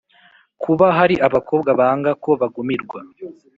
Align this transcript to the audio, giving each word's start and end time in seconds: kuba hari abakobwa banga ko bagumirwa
kuba 0.63 0.85
hari 0.97 1.15
abakobwa 1.27 1.69
banga 1.79 2.11
ko 2.23 2.29
bagumirwa 2.41 2.99